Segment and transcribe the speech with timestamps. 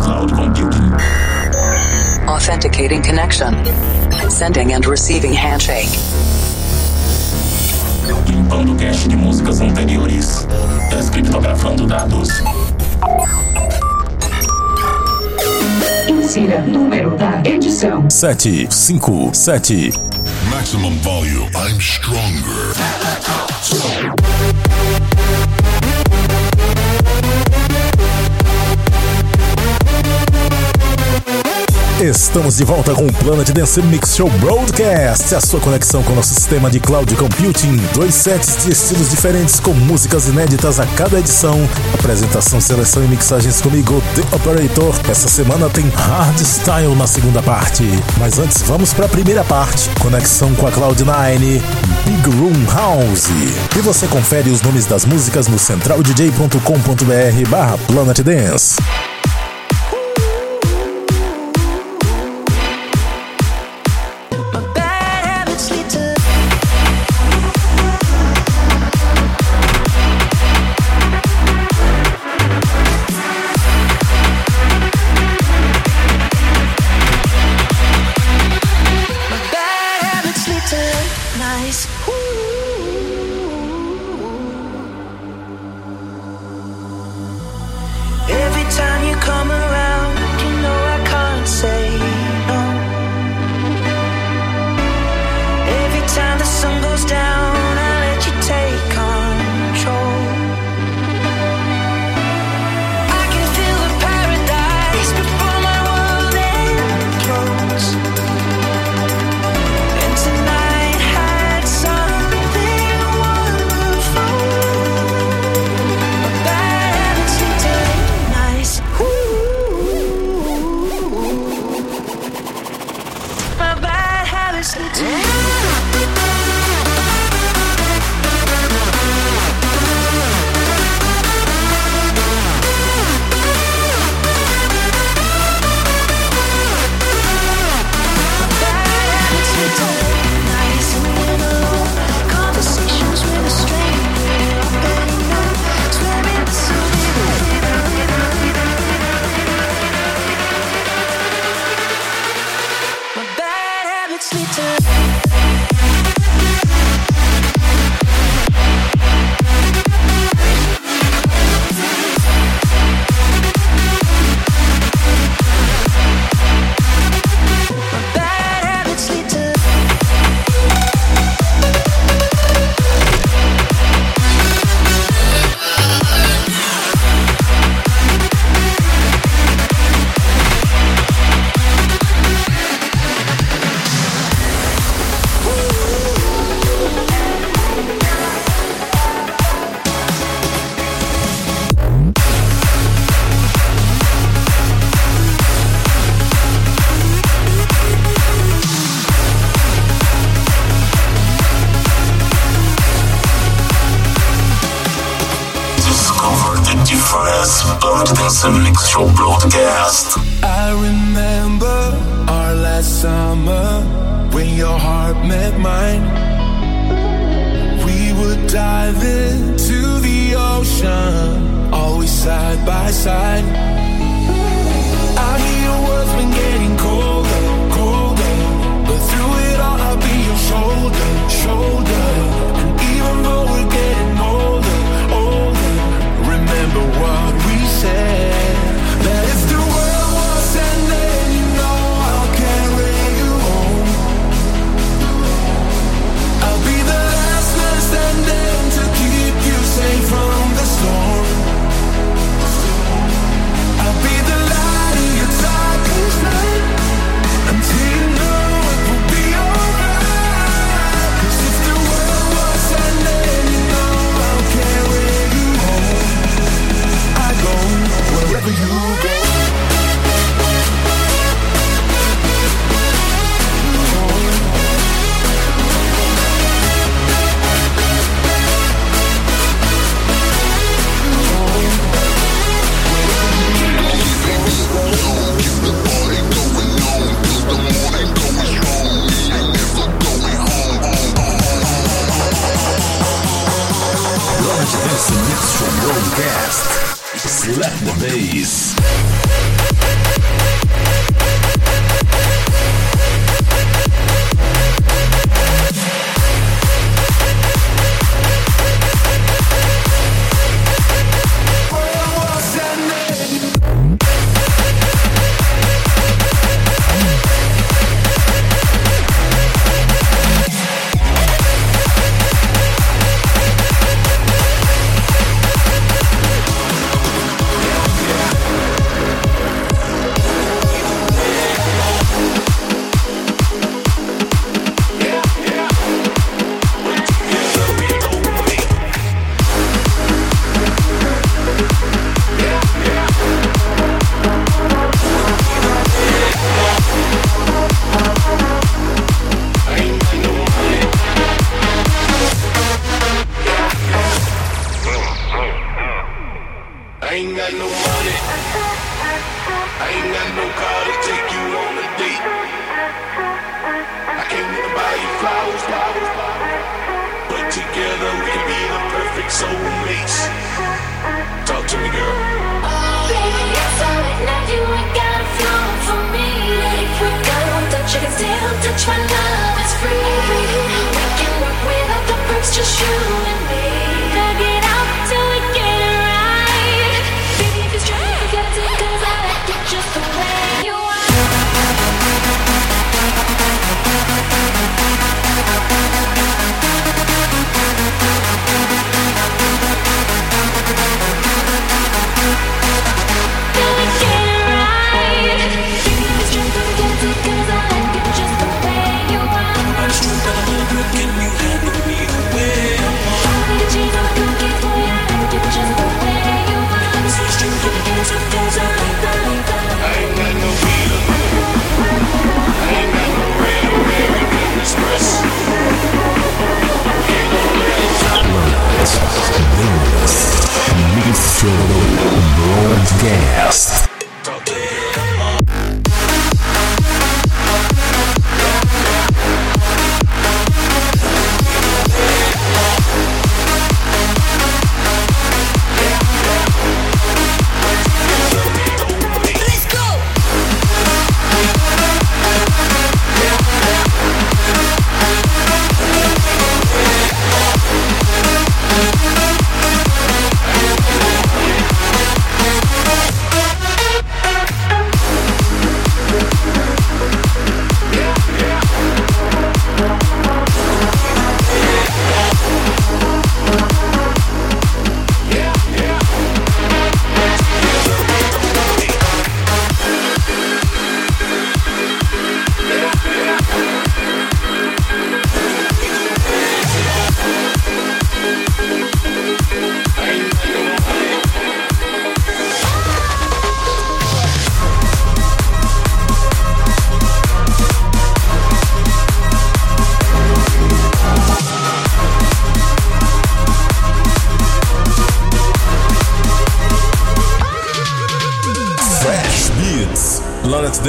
[0.00, 0.92] cloud computing.
[2.28, 3.54] Authenticating connection.
[4.30, 5.88] Sending and receiving handshake.
[8.26, 10.46] Limpando cache de músicas anteriores.
[10.90, 12.28] Descriptografando dados.
[16.08, 19.92] Insira número da edição: 7, 5, 7.
[20.50, 21.50] Maximum volume.
[21.54, 22.74] I'm stronger.
[32.00, 36.14] Estamos de volta com o Planet Dance Mix Show Broadcast, a sua conexão com o
[36.14, 37.76] nosso sistema de cloud computing.
[37.92, 41.58] Dois sets de estilos diferentes com músicas inéditas a cada edição.
[41.92, 44.94] Apresentação, seleção e mixagens comigo, The Operator.
[45.10, 47.82] Essa semana tem Hardstyle na segunda parte.
[48.16, 51.60] Mas antes, vamos para a primeira parte: conexão com a Cloud9,
[52.04, 53.26] Big Room House.
[53.76, 58.76] E você confere os nomes das músicas no centraldj.com.br/barra Planet Dance.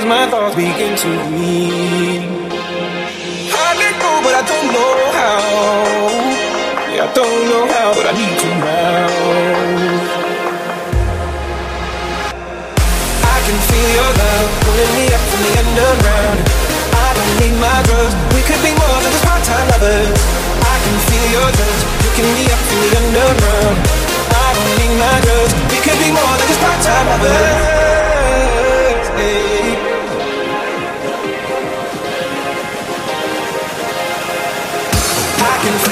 [0.00, 2.24] as my thoughts begin to read.
[3.52, 5.40] Hardly know, but I don't know how.
[6.88, 9.08] Yeah, I don't know how, but I need to now.
[13.34, 16.38] I can feel your love pulling me up from the underground.
[16.96, 18.14] I don't need my drugs.
[18.32, 20.16] We could be more than just part-time lovers.
[20.64, 23.76] I can feel your touch picking me up from the underground.
[24.32, 25.52] I don't need my drugs.
[25.68, 27.68] We could be more than just part-time lovers.
[29.20, 29.49] Hey.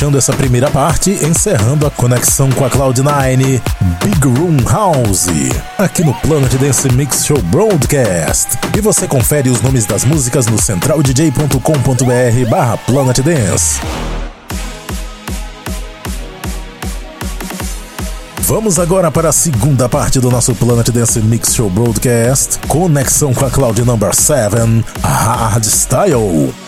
[0.00, 3.60] Fechando essa primeira parte, encerrando a conexão com a Cloud9
[4.02, 5.26] Big Room House,
[5.76, 8.56] aqui no Planet Dance Mix Show Broadcast.
[8.74, 13.78] E você confere os nomes das músicas no centraldj.com.br barra Planet Dance.
[18.38, 23.44] Vamos agora para a segunda parte do nosso Planet Dance Mix Show Broadcast, conexão com
[23.44, 24.54] a Cloud Number 7,
[25.02, 26.54] Hardstyle.
[26.54, 26.59] Planet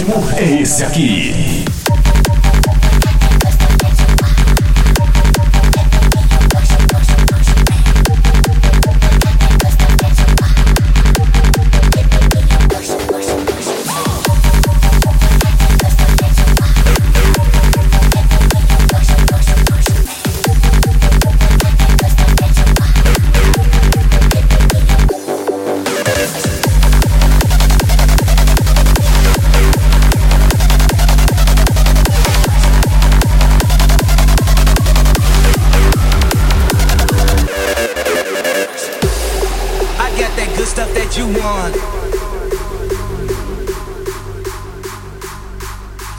[0.00, 1.69] ritmo é esse aqui.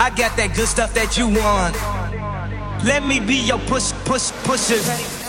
[0.02, 1.76] I got that good stuff that you want.
[2.84, 5.21] Let me be your push, push, pusher.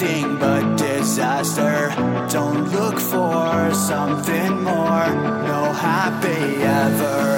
[0.00, 1.92] anything but disaster.
[2.30, 5.06] Don't look for something more,
[5.46, 7.37] no happy ever.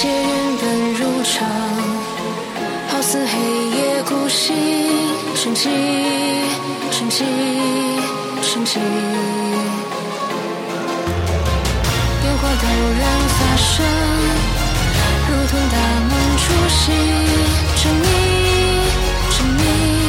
[0.00, 1.46] 切原本如常
[2.88, 3.38] 好似黑
[3.76, 4.56] 夜孤星
[5.34, 5.68] 沉寂
[6.90, 7.22] 沉寂
[8.40, 8.78] 沉寂
[12.24, 12.66] 烟花都
[12.98, 13.84] 让发生
[15.28, 15.76] 如同大
[16.08, 16.94] 梦初醒
[17.76, 18.06] 沉迷
[19.28, 19.99] 沉迷。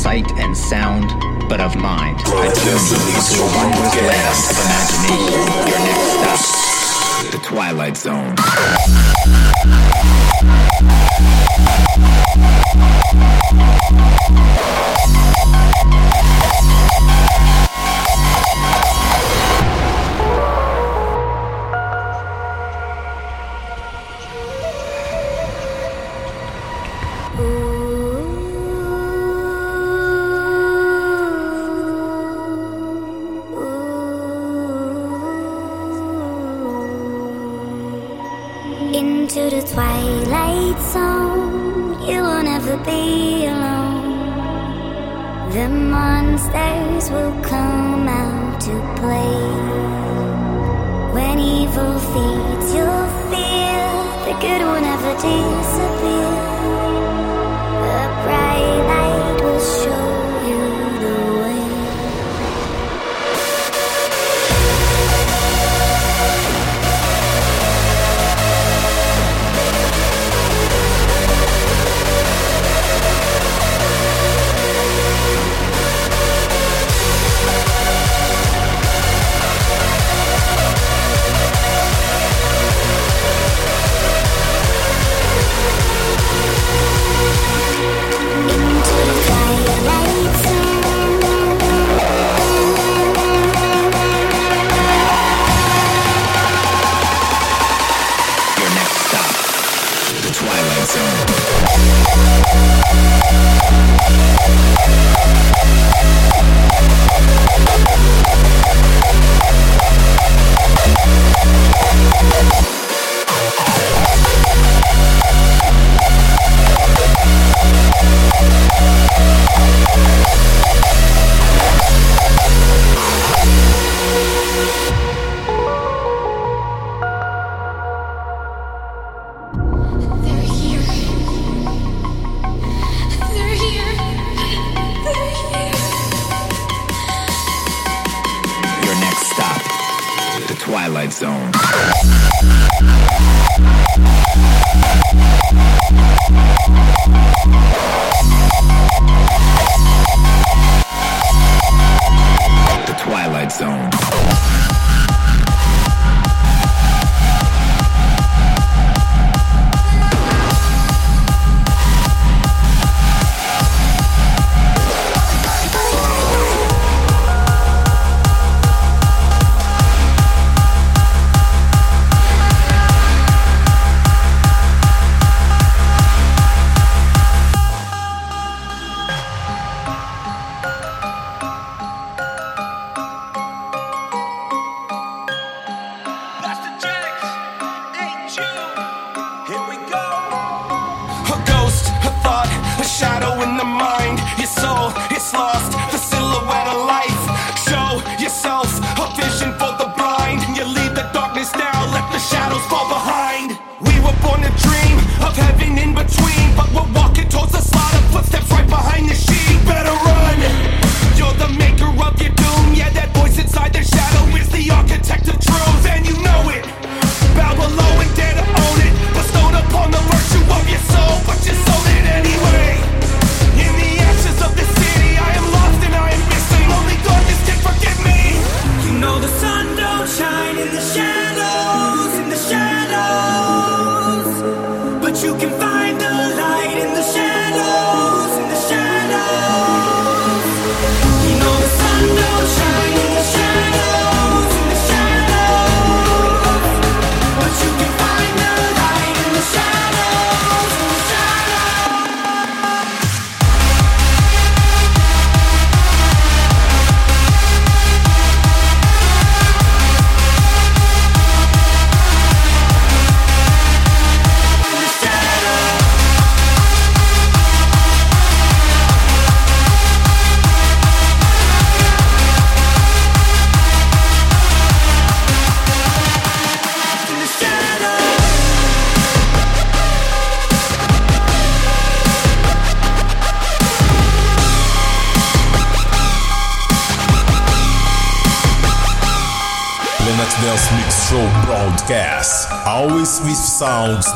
[0.00, 1.10] sight and sound,
[1.46, 2.16] but of mind.
[2.24, 5.44] I turn you to a wondrous land of imagination.
[5.68, 8.36] Your next stop, the Twilight Zone.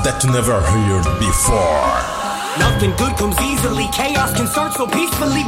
[0.04, 1.92] that you never heard before.
[2.58, 5.42] Nothing good comes easily, chaos can start so peacefully.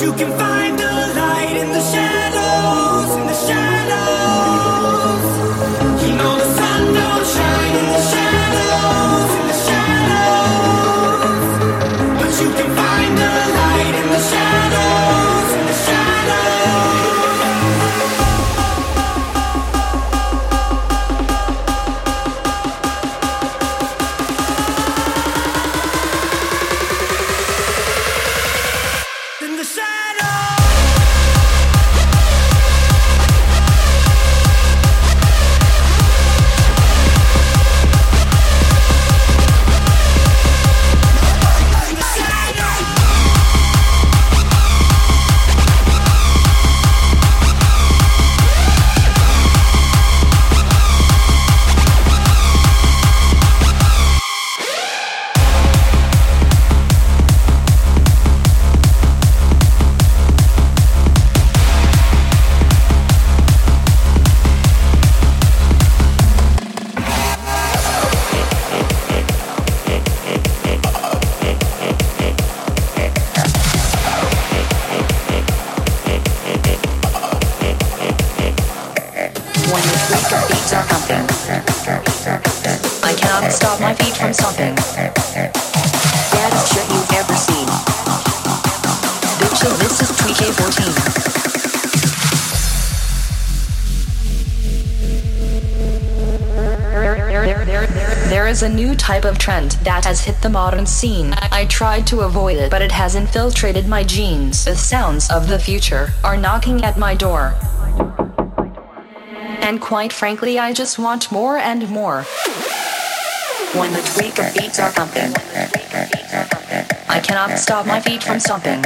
[0.00, 0.87] you can find
[99.08, 101.32] type of trend that has hit the modern scene.
[101.50, 104.66] I tried to avoid it, but it has infiltrated my genes.
[104.66, 107.54] The sounds of the future are knocking at my door.
[109.66, 112.24] And quite frankly, I just want more and more.
[113.78, 115.32] When the Tweekaz beats are pumping,
[117.08, 118.82] I cannot stop my feet from stomping.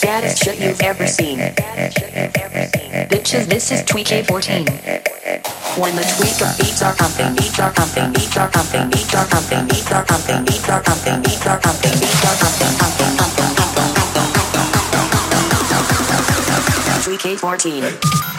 [0.00, 1.40] Baddest shit you've ever seen.
[3.10, 5.11] Bitches, this is Tweekay 14
[5.78, 9.68] when the Tweekaz beats are pumping, beats are pumping, beats are pumping, beats are pumping,
[9.68, 13.94] beats are pumping, beats are pumping, beats are pumping, beats are pumping, pumping, pumping, pumping,
[13.96, 14.22] pumping,
[17.02, 18.31] Tweekay 14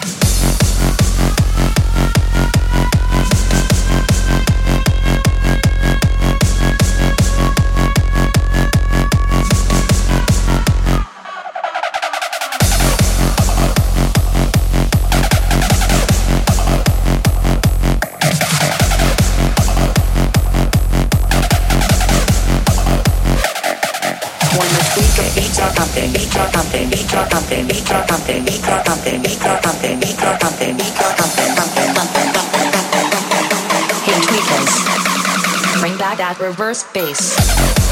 [35.84, 37.83] bring back that reverse bass.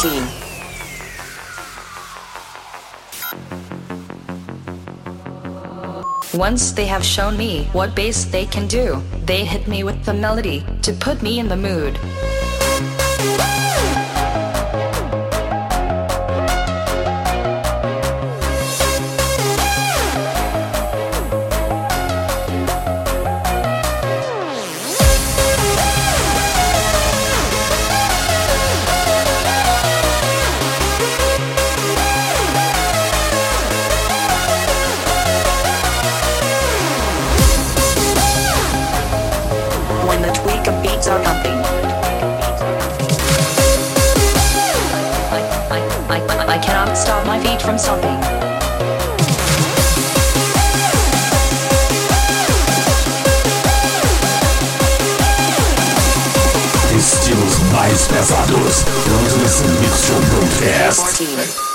[0.00, 0.50] 14
[6.32, 10.14] Once they have shown me what bass they can do, they hit me with the
[10.14, 11.98] melody to put me in the mood.
[47.00, 48.18] Stop my feet from stomping.
[56.94, 58.84] Estilos mais pesados.
[59.04, 61.00] Transmissão Mix Show Broadcast.
[61.00, 61.69] 14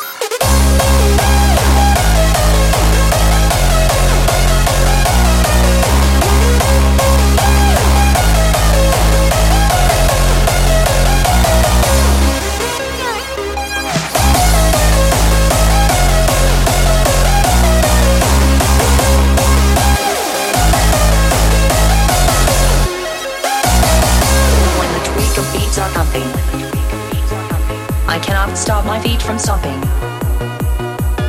[28.96, 29.82] my feet from stomping.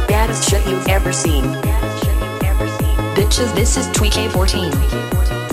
[0.07, 1.45] Baddest shit you've ever seen.
[3.17, 5.46] Bitches, this is Tweekay 14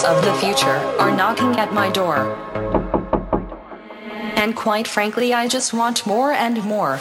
[0.00, 2.16] The of the future are knocking at my door.
[4.34, 6.96] And quite frankly, I just want more and more.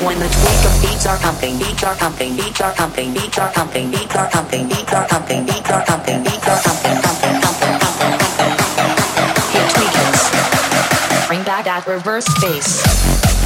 [0.00, 3.52] When the tweak of beats are pumping, beats are pumping, beats are pumping, beats are
[3.52, 7.36] pumping, beats are pumping, beats are pumping, beats are pumping, beats are pumping, pumping, pumping,
[7.42, 9.52] pumping, pumping, pumping, pumping.
[9.52, 11.28] Hit tweakers.
[11.28, 12.80] Bring back that reverse bass.
[12.80, 13.41] When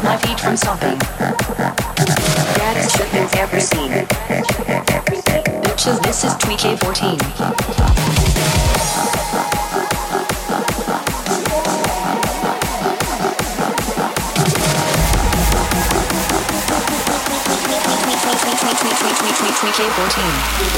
[0.00, 0.56] stop my feet from
[3.12, 3.90] they've ever seen.
[5.62, 7.18] Bitches, this is Tweekay 14
[19.56, 20.75] Tweekay 14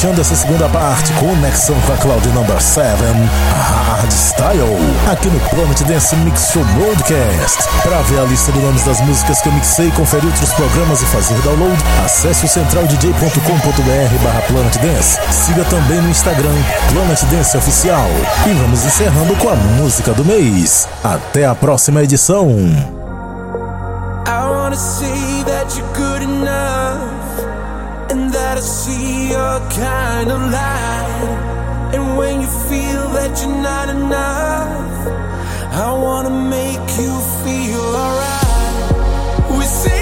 [0.00, 3.02] Fechando essa segunda parte, conexão com a Cloud Number 7,
[3.86, 4.78] Hardstyle,
[5.12, 7.68] aqui no Planet Dance Mix Show Broadcast.
[7.82, 11.04] Para ver a lista de nomes das músicas que eu mixei, conferir outros programas e
[11.04, 15.18] fazer download, acesse o centraldj.com.br barra Planet Dance.
[15.30, 16.56] Siga também no Instagram,
[16.90, 18.08] Planet Dance Oficial.
[18.46, 20.88] E vamos encerrando com a música do mês.
[21.04, 22.48] Até a próxima edição.
[24.26, 26.79] I wanna say that you're good enough
[28.52, 31.92] I see your kind of light.
[31.94, 35.06] And when you feel that you're not enough,
[35.72, 39.56] I wanna make you feel alright.
[39.56, 39.99] We sing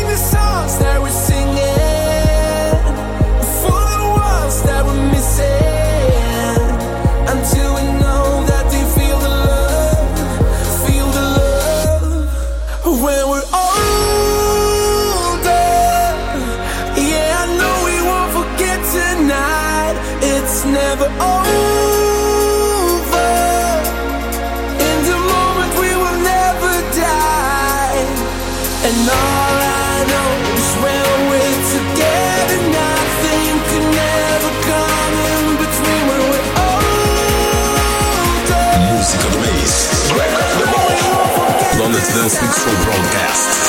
[42.28, 43.67] Show Broadcast.